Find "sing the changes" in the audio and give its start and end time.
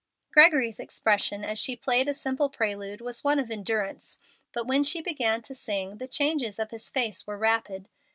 5.53-6.57